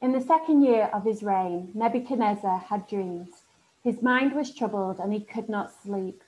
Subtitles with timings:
[0.00, 3.42] In the second year of his reign, Nebuchadnezzar had dreams.
[3.82, 6.22] His mind was troubled and he could not sleep.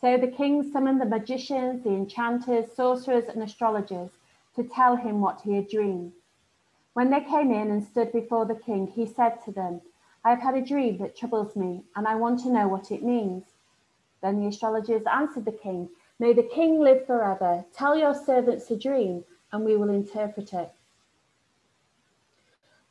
[0.00, 4.10] So the king summoned the magicians, the enchanters, sorcerers, and astrologers
[4.56, 6.14] to tell him what he had dreamed.
[6.94, 9.82] When they came in and stood before the king, he said to them,
[10.24, 13.04] I have had a dream that troubles me, and I want to know what it
[13.04, 13.44] means.
[14.20, 17.66] Then the astrologers answered the king, May the king live forever.
[17.72, 20.72] Tell your servants the dream, and we will interpret it.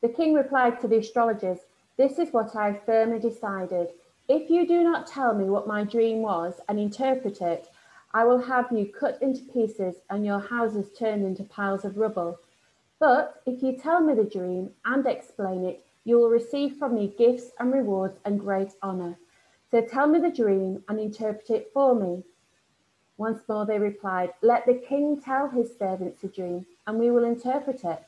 [0.06, 1.62] The king replied to the astrologers,
[1.98, 3.90] This is what I firmly decided.
[4.28, 7.70] If you do not tell me what my dream was and interpret it,
[8.14, 12.38] I will have you cut into pieces and your houses turned into piles of rubble.
[13.00, 17.16] But if you tell me the dream and explain it, you will receive from me
[17.18, 19.18] gifts and rewards and great honor.
[19.72, 22.24] So tell me the dream and interpret it for me.
[23.18, 27.24] Once more they replied, Let the king tell his servants the dream, and we will
[27.24, 28.04] interpret it.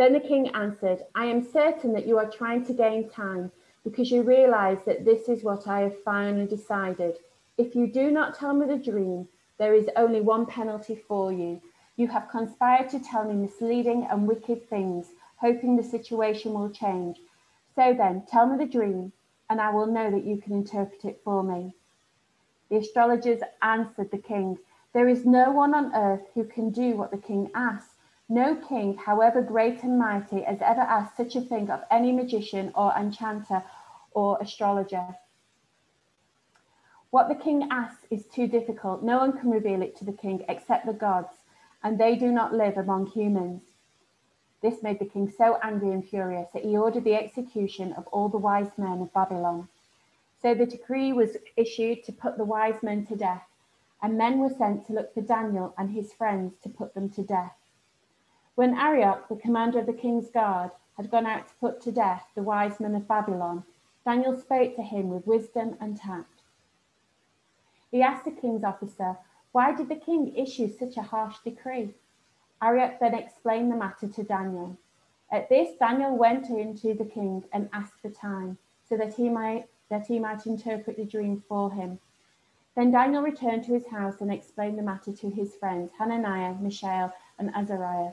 [0.00, 3.52] Then the king answered, I am certain that you are trying to gain time
[3.84, 7.18] because you realize that this is what I have finally decided.
[7.58, 11.60] If you do not tell me the dream, there is only one penalty for you.
[11.96, 17.18] You have conspired to tell me misleading and wicked things, hoping the situation will change.
[17.74, 19.12] So then, tell me the dream,
[19.50, 21.74] and I will know that you can interpret it for me.
[22.70, 24.60] The astrologers answered the king,
[24.94, 27.89] There is no one on earth who can do what the king asks.
[28.32, 32.70] No king, however great and mighty, has ever asked such a thing of any magician
[32.76, 33.64] or enchanter
[34.12, 35.16] or astrologer.
[37.10, 39.02] What the king asks is too difficult.
[39.02, 41.42] No one can reveal it to the king except the gods,
[41.82, 43.62] and they do not live among humans.
[44.62, 48.28] This made the king so angry and furious that he ordered the execution of all
[48.28, 49.68] the wise men of Babylon.
[50.40, 53.48] So the decree was issued to put the wise men to death,
[54.00, 57.24] and men were sent to look for Daniel and his friends to put them to
[57.24, 57.59] death.
[58.60, 62.26] When Arioch, the commander of the king's guard, had gone out to put to death
[62.34, 63.64] the wise men of Babylon,
[64.04, 66.42] Daniel spoke to him with wisdom and tact.
[67.90, 69.16] He asked the king's officer,
[69.52, 71.94] Why did the king issue such a harsh decree?
[72.60, 74.76] Arioch then explained the matter to Daniel.
[75.32, 79.30] At this, Daniel went in to the king and asked for time, so that he
[79.30, 81.98] might that he might interpret the dream for him.
[82.76, 87.14] Then Daniel returned to his house and explained the matter to his friends Hananiah, Mishael,
[87.38, 88.12] and Azariah.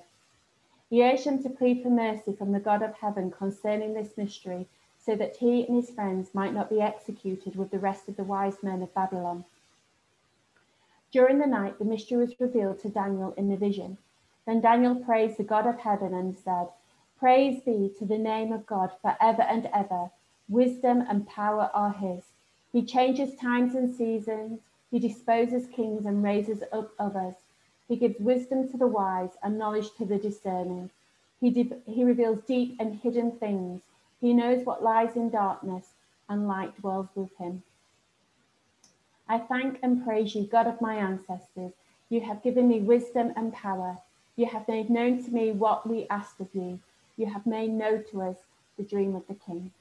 [0.90, 4.68] He urged them to plead for mercy from the God of heaven concerning this mystery,
[4.98, 8.24] so that he and his friends might not be executed with the rest of the
[8.24, 9.46] wise men of Babylon.
[11.12, 13.98] During the night, the mystery was revealed to Daniel in the vision.
[14.46, 16.70] Then Daniel praised the God of heaven and said,
[17.18, 20.12] Praise be to the name of God forever and ever.
[20.48, 22.32] Wisdom and power are his.
[22.72, 24.62] He changes times and seasons.
[24.92, 27.36] He disposes kings and raises up others.
[27.88, 30.90] He gives wisdom to the wise and knowledge to the discerning.
[31.40, 33.82] He, de- he reveals deep and hidden things.
[34.20, 35.90] He knows what lies in darkness,
[36.28, 37.64] and light dwells with him.
[39.30, 41.74] I thank and praise you, God of my ancestors.
[42.10, 43.98] You have given me wisdom and power.
[44.36, 46.80] You have made known to me what we asked of you.
[47.18, 48.38] You have made known to us
[48.78, 49.72] the dream of the king.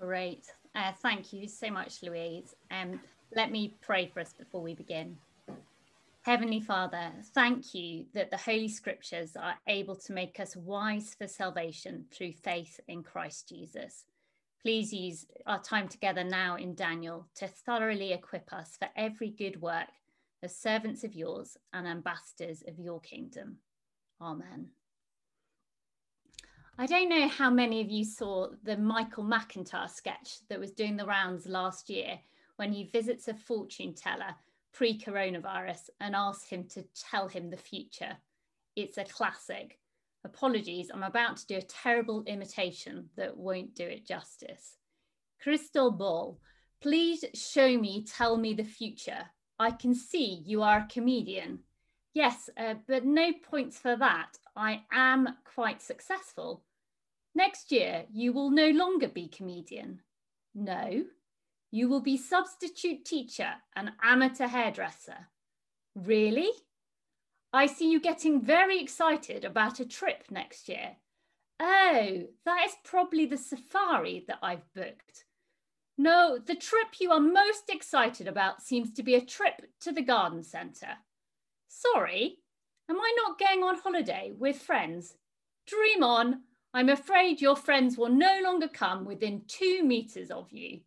[0.00, 0.52] Great.
[0.74, 2.54] Uh, thank you so much, Louise.
[2.70, 3.00] Um,
[3.34, 5.16] let me pray for us before we begin.
[6.22, 11.28] Heavenly Father, thank you that the Holy Scriptures are able to make us wise for
[11.28, 14.04] salvation through faith in Christ Jesus.
[14.62, 19.60] Please use our time together now in Daniel to thoroughly equip us for every good
[19.60, 19.88] work
[20.42, 23.58] as servants of yours and ambassadors of your kingdom.
[24.20, 24.68] Amen.
[26.76, 30.96] I don't know how many of you saw the Michael McIntyre sketch that was doing
[30.96, 32.18] the rounds last year
[32.56, 34.34] when he visits a fortune teller
[34.72, 38.16] pre coronavirus and asks him to tell him the future.
[38.74, 39.78] It's a classic.
[40.24, 44.78] Apologies, I'm about to do a terrible imitation that won't do it justice.
[45.40, 46.40] Crystal Ball,
[46.80, 49.26] please show me, tell me the future.
[49.60, 51.60] I can see you are a comedian.
[52.14, 54.38] Yes, uh, but no points for that.
[54.56, 56.62] I am quite successful.
[57.34, 60.00] Next year, you will no longer be comedian.
[60.54, 61.04] No,
[61.72, 65.28] you will be substitute teacher and amateur hairdresser.
[65.96, 66.50] Really?
[67.52, 70.96] I see you getting very excited about a trip next year.
[71.58, 75.24] Oh, that is probably the safari that I've booked.
[75.98, 80.02] No, the trip you are most excited about seems to be a trip to the
[80.02, 80.96] garden centre.
[81.76, 82.38] Sorry,
[82.88, 85.16] am I not going on holiday with friends?
[85.66, 86.42] Dream on.
[86.72, 90.80] I'm afraid your friends will no longer come within two metres of you.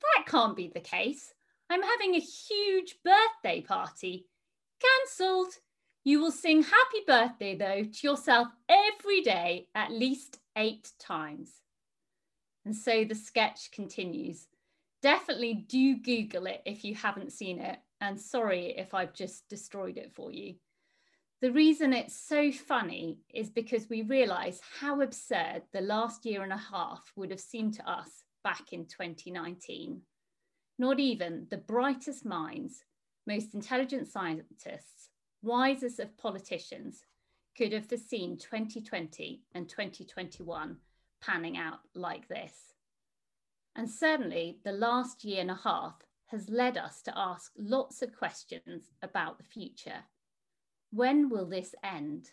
[0.00, 1.34] That can't be the case.
[1.68, 4.26] I'm having a huge birthday party.
[4.80, 5.52] Cancelled.
[6.04, 11.60] You will sing happy birthday, though, to yourself every day at least eight times.
[12.64, 14.46] And so the sketch continues.
[15.02, 17.78] Definitely do Google it if you haven't seen it.
[18.04, 20.56] And sorry if I've just destroyed it for you.
[21.40, 26.52] The reason it's so funny is because we realise how absurd the last year and
[26.52, 28.10] a half would have seemed to us
[28.42, 30.02] back in 2019.
[30.78, 32.84] Not even the brightest minds,
[33.26, 35.08] most intelligent scientists,
[35.42, 37.06] wisest of politicians
[37.56, 40.76] could have foreseen 2020 and 2021
[41.22, 42.52] panning out like this.
[43.74, 48.16] And certainly the last year and a half has led us to ask lots of
[48.16, 50.04] questions about the future.
[50.90, 52.30] When will this end?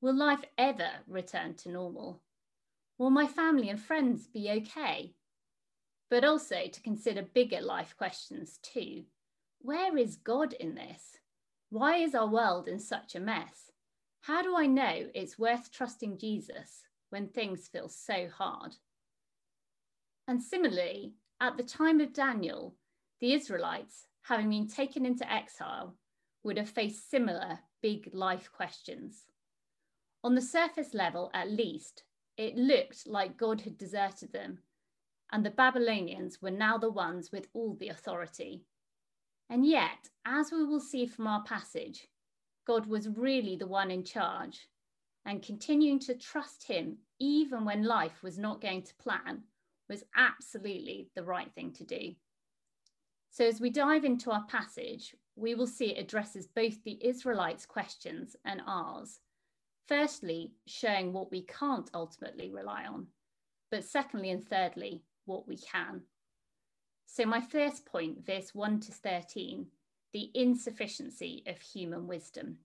[0.00, 2.22] Will life ever return to normal?
[2.98, 5.14] Will my family and friends be okay?
[6.10, 9.04] But also to consider bigger life questions too.
[9.60, 11.18] Where is God in this?
[11.70, 13.72] Why is our world in such a mess?
[14.20, 18.76] How do I know it's worth trusting Jesus when things feel so hard?
[20.28, 22.76] And similarly, at the time of Daniel,
[23.20, 25.94] the Israelites, having been taken into exile,
[26.42, 29.24] would have faced similar big life questions.
[30.22, 32.04] On the surface level, at least,
[32.36, 34.58] it looked like God had deserted them,
[35.32, 38.64] and the Babylonians were now the ones with all the authority.
[39.50, 42.08] And yet, as we will see from our passage,
[42.66, 44.68] God was really the one in charge,
[45.26, 49.42] and continuing to trust Him even when life was not going to plan
[49.88, 52.14] was absolutely the right thing to do.
[53.34, 57.66] So, as we dive into our passage, we will see it addresses both the Israelites'
[57.66, 59.18] questions and ours.
[59.88, 63.08] Firstly, showing what we can't ultimately rely on,
[63.72, 66.02] but secondly and thirdly, what we can.
[67.06, 69.66] So, my first point, verse 1 to 13,
[70.12, 72.58] the insufficiency of human wisdom.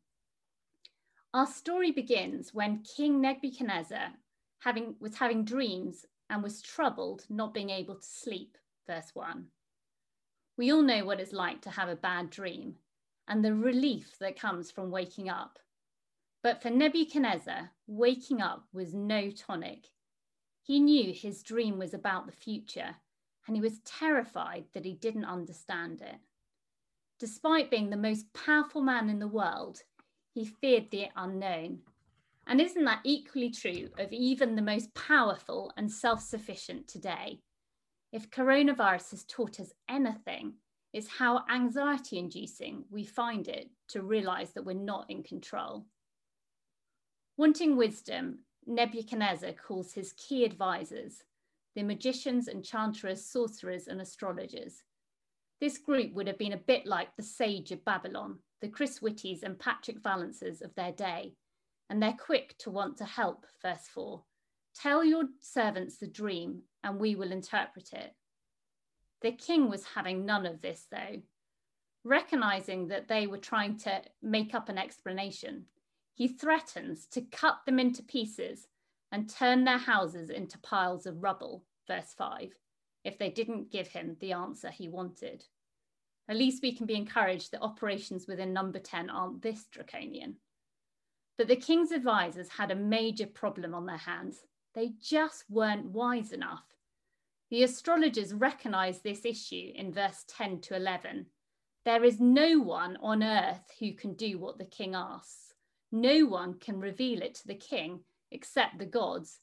[1.33, 4.11] Our story begins when King Nebuchadnezzar
[4.59, 8.55] having, was having dreams and was troubled, not being able to sleep.
[8.85, 9.47] Verse 1.
[10.59, 12.75] We all know what it's like to have a bad dream
[13.29, 15.57] and the relief that comes from waking up.
[16.43, 19.87] But for Nebuchadnezzar, waking up was no tonic.
[20.61, 22.97] He knew his dream was about the future
[23.47, 26.17] and he was terrified that he didn't understand it.
[27.19, 29.83] Despite being the most powerful man in the world,
[30.33, 31.83] he feared the unknown
[32.47, 37.39] and isn't that equally true of even the most powerful and self sufficient today?
[38.11, 40.53] If coronavirus has taught us anything,
[40.93, 45.85] it's how anxiety inducing we find it to realize that we're not in control.
[47.37, 51.23] Wanting wisdom, Nebuchadnezzar calls his key advisors,
[51.75, 54.83] the magicians, enchanterers, sorcerers, and astrologers.
[55.61, 59.43] This group would have been a bit like the sage of Babylon, the Chris Whitties
[59.43, 61.35] and Patrick Vallances of their day,
[61.89, 63.45] and they're quick to want to help.
[63.61, 64.23] Verse 4
[64.75, 68.13] Tell your servants the dream, and we will interpret it.
[69.21, 71.21] The king was having none of this, though.
[72.03, 75.65] Recognizing that they were trying to make up an explanation,
[76.13, 78.67] he threatens to cut them into pieces
[79.11, 82.53] and turn their houses into piles of rubble, verse 5,
[83.03, 85.43] if they didn't give him the answer he wanted.
[86.29, 90.35] At least we can be encouraged that operations within number 10 aren't this draconian.
[91.37, 94.43] But the king's advisors had a major problem on their hands.
[94.75, 96.65] They just weren't wise enough.
[97.49, 101.25] The astrologers recognize this issue in verse 10 to 11.
[101.85, 105.53] There is no one on earth who can do what the king asks.
[105.91, 109.39] No one can reveal it to the king except the gods,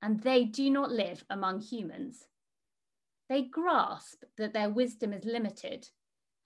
[0.00, 2.28] and they do not live among humans.
[3.28, 5.88] They grasp that their wisdom is limited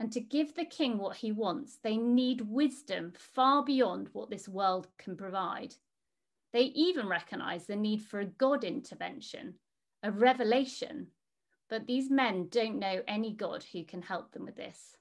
[0.01, 4.49] and to give the king what he wants, they need wisdom far beyond what this
[4.49, 5.77] world can provide.
[6.55, 9.55] They even recognize the need for a God intervention,
[10.05, 11.09] a revelation,
[11.69, 14.97] but these men don't know any God who can help them with this.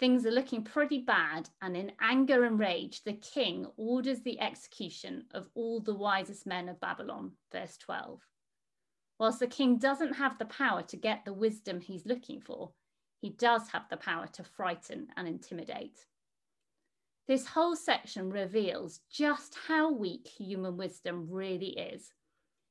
[0.00, 5.26] Things are looking pretty bad, and in anger and rage, the king orders the execution
[5.32, 8.20] of all the wisest men of Babylon, verse 12.
[9.20, 12.72] Whilst the king doesn't have the power to get the wisdom he's looking for,
[13.20, 16.04] he does have the power to frighten and intimidate.
[17.28, 22.12] This whole section reveals just how weak human wisdom really is.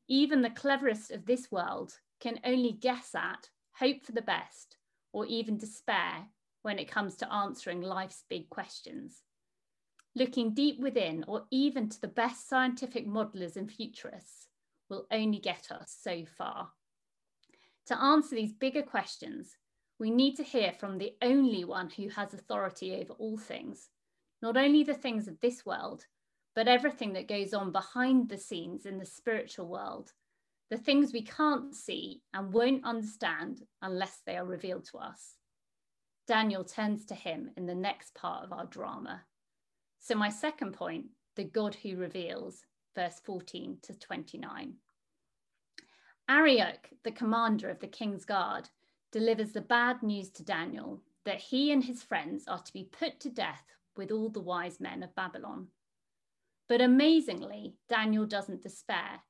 [0.08, 4.78] Even the cleverest of this world can only guess at, hope for the best,
[5.12, 6.28] or even despair
[6.62, 9.24] when it comes to answering life's big questions.
[10.16, 14.48] Looking deep within, or even to the best scientific modelers and futurists,
[14.90, 16.70] will only get us so far.
[17.88, 19.58] To answer these bigger questions,
[20.00, 23.90] we need to hear from the only one who has authority over all things,
[24.46, 26.06] not only the things of this world,
[26.54, 30.14] but everything that goes on behind the scenes in the spiritual world,
[30.70, 35.38] the things we can't see and won't understand unless they are revealed to us.
[36.28, 39.24] Daniel turns to him in the next part of our drama.
[39.98, 44.76] So, my second point, the God who reveals, verse 14 to 29.
[46.30, 48.70] Arioch, the commander of the king's guard,
[49.12, 53.20] delivers the bad news to Daniel that he and his friends are to be put
[53.22, 53.64] to death
[53.98, 55.68] with all the wise men of Babylon.
[56.68, 59.22] But amazingly, Daniel doesn't despair.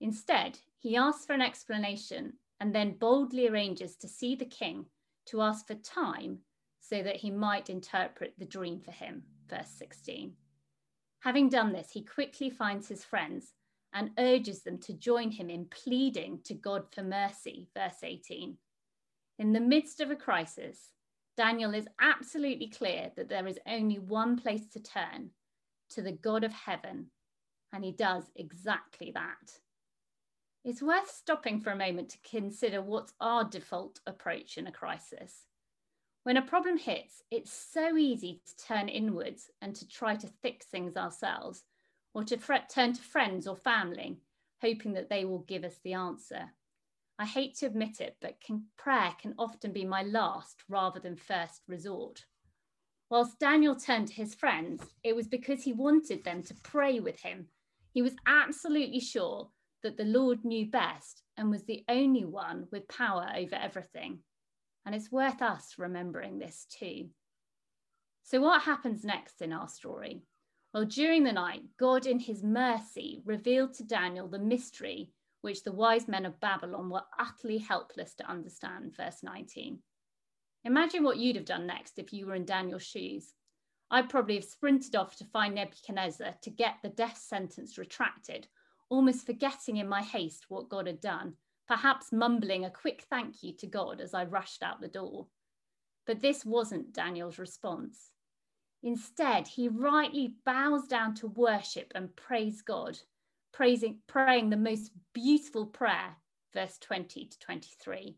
[0.00, 4.86] Instead, he asks for an explanation and then boldly arranges to see the king
[5.26, 6.38] to ask for time
[6.80, 9.22] so that he might interpret the dream for him.
[9.48, 10.32] Verse 16.
[11.20, 13.52] Having done this, he quickly finds his friends
[13.92, 17.68] and urges them to join him in pleading to God for mercy.
[17.76, 18.56] Verse 18.
[19.38, 20.92] In the midst of a crisis,
[21.38, 25.30] Daniel is absolutely clear that there is only one place to turn
[25.88, 27.06] to the God of heaven,
[27.72, 29.60] and he does exactly that.
[30.64, 35.46] It's worth stopping for a moment to consider what's our default approach in a crisis.
[36.24, 40.66] When a problem hits, it's so easy to turn inwards and to try to fix
[40.66, 41.62] things ourselves,
[42.14, 42.36] or to
[42.68, 44.18] turn to friends or family,
[44.60, 46.50] hoping that they will give us the answer.
[47.18, 51.16] I hate to admit it, but can, prayer can often be my last rather than
[51.16, 52.24] first resort.
[53.10, 57.20] Whilst Daniel turned to his friends, it was because he wanted them to pray with
[57.20, 57.48] him.
[57.92, 59.48] He was absolutely sure
[59.82, 64.20] that the Lord knew best and was the only one with power over everything.
[64.86, 67.08] And it's worth us remembering this too.
[68.22, 70.22] So, what happens next in our story?
[70.74, 75.72] Well, during the night, God, in his mercy, revealed to Daniel the mystery which the
[75.72, 78.96] wise men of Babylon were utterly helpless to understand.
[78.96, 79.78] Verse 19.
[80.64, 83.34] Imagine what you'd have done next if you were in Daniel's shoes.
[83.90, 88.48] I'd probably have sprinted off to find Nebuchadnezzar to get the death sentence retracted
[88.88, 91.34] almost forgetting in my haste what God had done,
[91.66, 95.26] perhaps mumbling a quick thank you to God as I rushed out the door.
[96.06, 98.10] But this wasn't Daniel's response.
[98.82, 102.98] Instead, he rightly bows down to worship and praise God,
[103.52, 106.16] praising, praying the most beautiful prayer,
[106.52, 108.16] verse 20 to 23,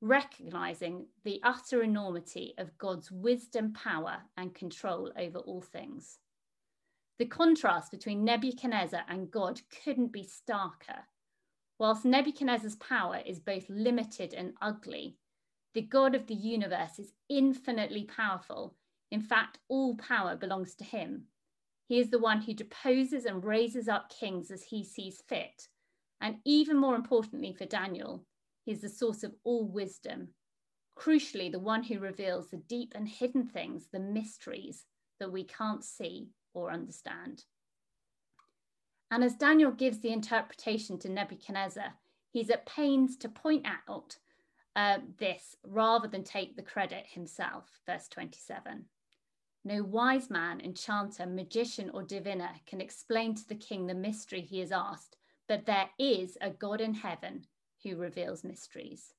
[0.00, 6.18] recognizing the utter enormity of God's wisdom, power, and control over all things.
[7.18, 11.04] The contrast between Nebuchadnezzar and God couldn't be starker.
[11.78, 15.18] Whilst Nebuchadnezzar's power is both limited and ugly,
[15.74, 18.74] the God of the universe is infinitely powerful.
[19.10, 21.26] In fact, all power belongs to him.
[21.86, 25.68] He is the one who deposes and raises up kings as he sees fit.
[26.20, 28.24] And even more importantly for Daniel,
[28.64, 30.28] he is the source of all wisdom.
[30.96, 34.84] Crucially, the one who reveals the deep and hidden things, the mysteries
[35.18, 37.44] that we can't see or understand.
[39.10, 41.94] And as Daniel gives the interpretation to Nebuchadnezzar,
[42.30, 44.16] he's at pains to point out
[44.74, 47.68] uh, this rather than take the credit himself.
[47.86, 48.86] Verse 27.
[49.64, 54.58] No wise man, enchanter, magician, or diviner can explain to the king the mystery he
[54.58, 55.16] has asked,
[55.48, 57.46] but there is a God in heaven
[57.82, 59.14] who reveals mysteries.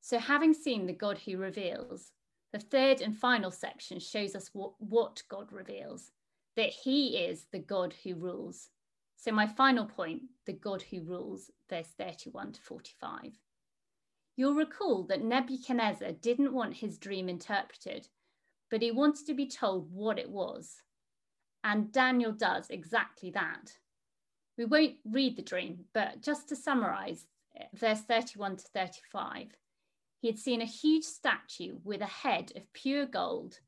[0.00, 2.12] So, having seen the God who reveals,
[2.52, 6.10] the third and final section shows us what, what God reveals
[6.56, 8.68] that he is the God who rules.
[9.16, 13.38] So, my final point the God who rules, verse 31 to 45.
[14.36, 18.08] You'll recall that Nebuchadnezzar didn't want his dream interpreted,
[18.72, 20.80] but he wanted to be told what it was.
[21.62, 23.70] And Daniel does exactly that.
[24.56, 27.26] We won't read the dream, but just to summarize,
[27.74, 29.48] verse 31 to 35,
[30.20, 33.60] he had seen a huge statue with a head of pure gold,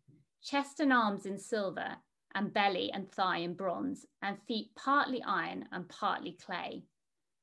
[0.43, 1.97] chest and arms in silver,
[2.35, 6.83] and belly and thigh in bronze, and feet partly iron and partly clay.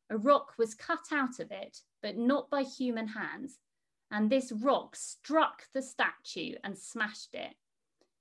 [0.10, 3.60] A rock was cut out of it, but not by human hands,
[4.12, 7.56] and this rock struck the statue and smashed it.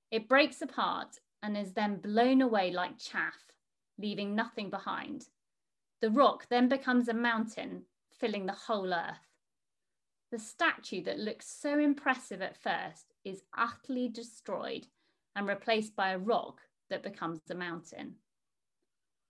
[0.09, 3.51] It breaks apart and is then blown away like chaff,
[3.97, 5.25] leaving nothing behind.
[6.01, 9.27] The rock then becomes a mountain, filling the whole earth.
[10.31, 14.87] The statue that looks so impressive at first is utterly destroyed
[15.35, 18.15] and replaced by a rock that becomes a mountain.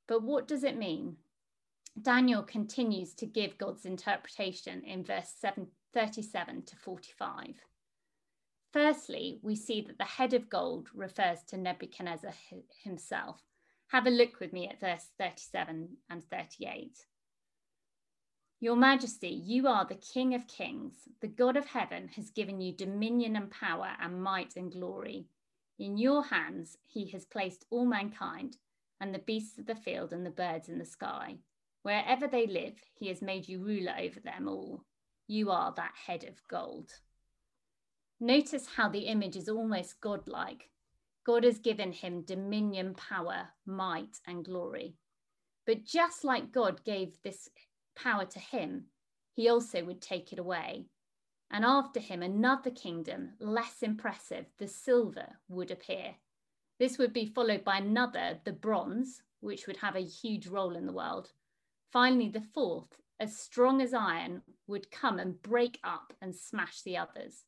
[0.07, 1.17] But what does it mean?
[1.99, 7.55] Daniel continues to give God's interpretation in verse 7, 37 to 45.
[8.71, 12.33] Firstly, we see that the head of gold refers to Nebuchadnezzar
[12.83, 13.41] himself.
[13.87, 17.05] Have a look with me at verse 37 and 38.
[18.61, 20.93] Your Majesty, you are the King of kings.
[21.19, 25.25] The God of heaven has given you dominion and power and might and glory.
[25.77, 28.57] In your hands he has placed all mankind
[29.01, 31.37] and the beasts of the field and the birds in the sky.
[31.83, 34.83] Wherever they live, he has made you ruler over them all.
[35.27, 36.91] You are that head of gold.
[38.19, 40.69] Notice how the image is almost godlike.
[41.25, 44.95] God has given him dominion, power, might, and glory.
[45.65, 47.49] But just like God gave this
[47.95, 48.85] power to him,
[49.33, 50.87] he also would take it away.
[51.49, 56.15] And after him, another kingdom, less impressive, the silver, would appear.
[56.79, 60.85] This would be followed by another, the bronze, which would have a huge role in
[60.85, 61.31] the world.
[61.91, 66.97] Finally, the fourth, as strong as iron, would come and break up and smash the
[66.97, 67.45] others.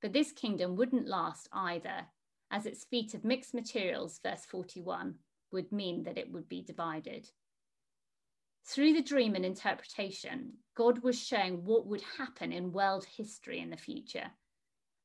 [0.00, 2.06] But this kingdom wouldn't last either,
[2.50, 5.14] as its feet of mixed materials, verse 41,
[5.52, 7.30] would mean that it would be divided.
[8.64, 13.70] Through the dream and interpretation, God was showing what would happen in world history in
[13.70, 14.30] the future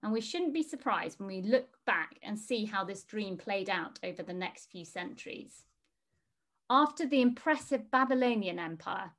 [0.04, 3.70] and we shouldn't be surprised when we look back and see how this dream played
[3.70, 5.64] out over the next few centuries.
[6.70, 9.14] After the impressive Babylonian Empire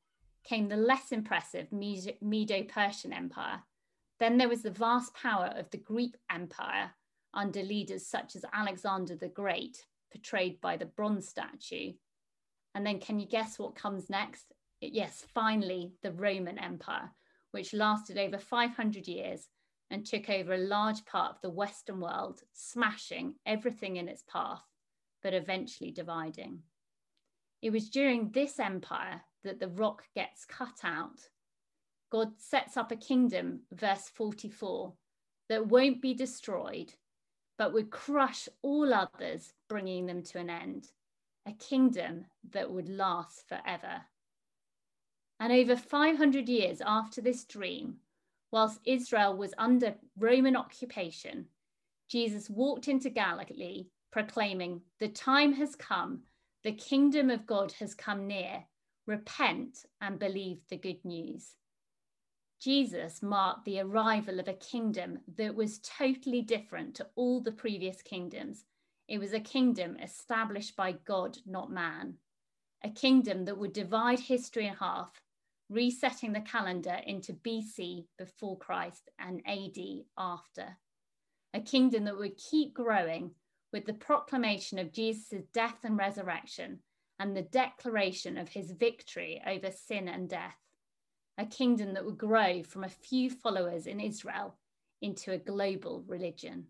[0.45, 3.63] came the less impressive Medo Persian Empire.
[4.21, 6.91] Then there was the vast power of the Greek Empire
[7.33, 11.95] under leaders such as Alexander the Great, portrayed by the bronze statue.
[12.75, 14.53] And then, can you guess what comes next?
[14.83, 17.11] Yes, finally, the Roman Empire,
[17.53, 19.49] which lasted over 500 years
[19.91, 24.65] and took over a large part of the Western world, smashing everything in its path,
[25.23, 26.63] but eventually dividing.
[27.61, 31.29] It was during this empire that the rock gets cut out.
[32.11, 34.93] God sets up a kingdom, verse 44,
[35.49, 36.95] that won't be destroyed,
[37.59, 40.89] but would crush all others, bringing them to an end.
[41.47, 44.03] A kingdom that would last forever.
[45.41, 47.97] And over 500 years after this dream,
[48.51, 51.47] whilst Israel was under Roman occupation,
[52.09, 56.23] Jesus walked into Galilee proclaiming, The time has come,
[56.69, 58.63] the kingdom of God has come near.
[59.07, 61.55] Repent and believe the good news.
[62.61, 68.03] Jesus marked the arrival of a kingdom that was totally different to all the previous
[68.03, 68.67] kingdoms.
[69.09, 72.17] It was a kingdom established by God, not man.
[72.85, 75.23] A kingdom that would divide history in half
[75.71, 80.77] resetting the calendar into BC before Christ and AD after.
[81.55, 83.31] A kingdom that would keep growing
[83.73, 86.81] with the proclamation of Jesus' death and resurrection
[87.19, 90.57] and the declaration of his victory over sin and death.
[91.39, 94.57] A kingdom that would grow from a few followers in Israel
[95.01, 96.67] into a global religion.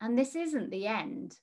[0.00, 1.36] And this isn't the end.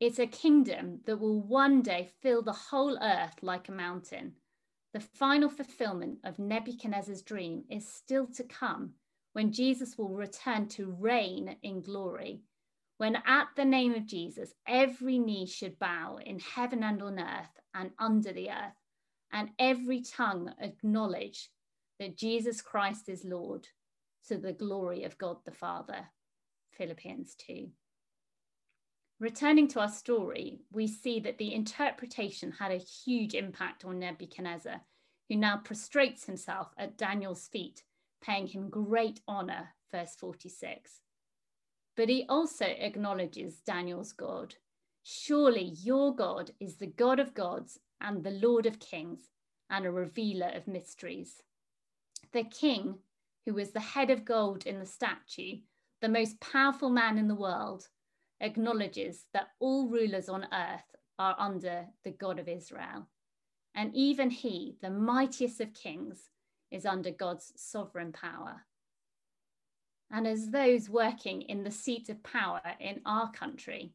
[0.00, 4.34] It's a kingdom that will one day fill the whole earth like a mountain
[4.94, 8.94] the final fulfillment of Nebuchadnezzar's dream is still to come
[9.32, 12.40] when Jesus will return to reign in glory.
[12.98, 17.60] When at the name of Jesus, every knee should bow in heaven and on earth
[17.72, 18.74] and under the earth,
[19.32, 21.48] and every tongue acknowledge
[22.00, 23.68] that Jesus Christ is Lord
[24.26, 26.08] to the glory of God the Father.
[26.72, 27.68] Philippians 2.
[29.20, 34.80] Returning to our story, we see that the interpretation had a huge impact on Nebuchadnezzar,
[35.28, 37.84] who now prostrates himself at Daniel's feet,
[38.20, 41.00] paying him great honor, verse 46.
[41.98, 44.54] But he also acknowledges Daniel's God.
[45.02, 49.32] Surely your God is the God of gods and the Lord of kings
[49.68, 51.42] and a revealer of mysteries.
[52.32, 53.00] The king,
[53.44, 55.56] who was the head of gold in the statue,
[56.00, 57.88] the most powerful man in the world,
[58.40, 63.08] acknowledges that all rulers on earth are under the God of Israel.
[63.74, 66.30] And even he, the mightiest of kings,
[66.70, 68.67] is under God's sovereign power.
[70.10, 73.92] And as those working in the seat of power in our country,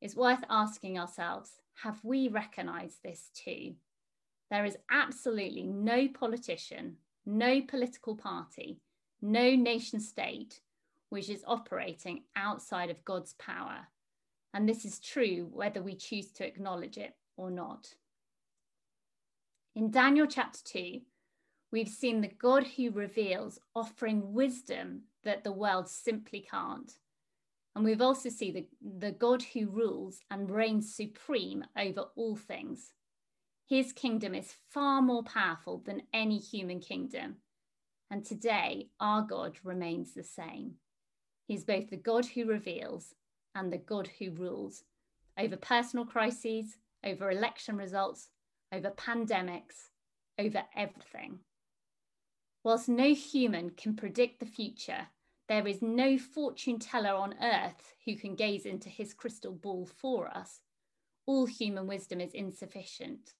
[0.00, 1.50] it's worth asking ourselves
[1.82, 3.74] have we recognized this too?
[4.50, 8.80] There is absolutely no politician, no political party,
[9.20, 10.60] no nation state
[11.08, 13.88] which is operating outside of God's power.
[14.54, 17.94] And this is true whether we choose to acknowledge it or not.
[19.74, 21.00] In Daniel chapter 2,
[21.70, 26.90] we've seen the God who reveals offering wisdom that the world simply can't.
[27.74, 28.66] And we've also seen the,
[28.98, 32.94] the God who rules and reigns supreme over all things.
[33.68, 37.36] His kingdom is far more powerful than any human kingdom.
[38.10, 40.76] And today, our God remains the same.
[41.46, 43.14] He's both the God who reveals
[43.54, 44.84] and the God who rules
[45.38, 48.28] over personal crises, over election results,
[48.72, 49.90] over pandemics,
[50.38, 51.40] over everything.
[52.64, 55.08] Whilst no human can predict the future,
[55.48, 60.28] There is no fortune teller on earth who can gaze into his crystal ball for
[60.28, 60.60] us.
[61.26, 63.34] All human wisdom is insufficient.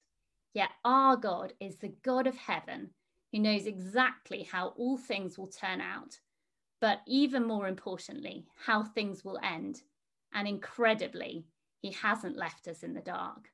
[0.54, 2.90] Yet our God is the God of heaven
[3.32, 6.20] who knows exactly how all things will turn out,
[6.80, 9.82] but even more importantly, how things will end.
[10.32, 11.46] And incredibly,
[11.80, 13.50] he hasn't left us in the dark.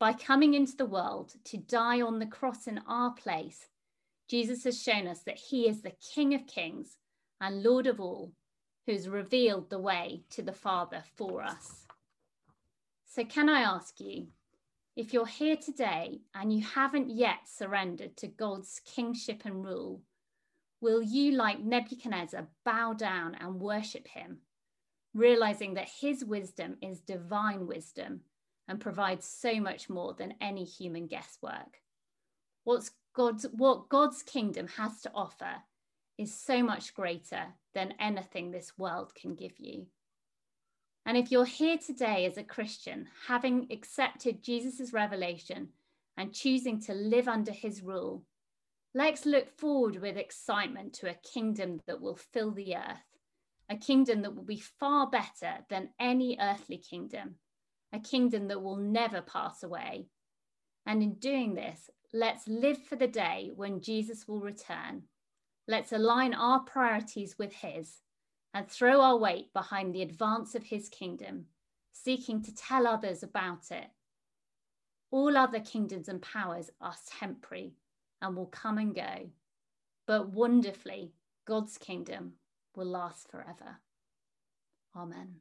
[0.00, 3.68] By coming into the world to die on the cross in our place,
[4.28, 6.96] Jesus has shown us that he is the King of kings
[7.42, 8.32] and Lord of all,
[8.86, 11.86] who's revealed the way to the Father for us.
[13.04, 14.28] So, can I ask you,
[14.94, 20.02] if you're here today and you haven't yet surrendered to God's kingship and rule,
[20.80, 24.38] will you, like Nebuchadnezzar, bow down and worship him,
[25.12, 28.20] realizing that his wisdom is divine wisdom
[28.68, 31.80] and provides so much more than any human guesswork?
[32.62, 35.56] What's God's, what God's kingdom has to offer
[36.22, 39.86] is so much greater than anything this world can give you.
[41.04, 45.70] And if you're here today as a Christian, having accepted Jesus' revelation
[46.16, 48.22] and choosing to live under his rule,
[48.94, 53.18] let's look forward with excitement to a kingdom that will fill the earth,
[53.68, 57.34] a kingdom that will be far better than any earthly kingdom,
[57.92, 60.06] a kingdom that will never pass away.
[60.86, 65.02] And in doing this, let's live for the day when Jesus will return
[65.68, 68.02] Let's align our priorities with His
[68.54, 71.46] and throw our weight behind the advance of His kingdom,
[71.92, 73.88] seeking to tell others about it.
[75.10, 77.74] All other kingdoms and powers are temporary
[78.20, 79.30] and will come and go,
[80.06, 81.12] but wonderfully,
[81.44, 82.34] God's kingdom
[82.74, 83.78] will last forever.
[84.96, 85.36] Amen.